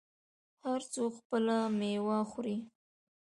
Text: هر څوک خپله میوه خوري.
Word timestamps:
هر 0.65 0.81
څوک 0.93 1.11
خپله 1.19 1.57
میوه 1.79 2.19
خوري. 2.31 2.57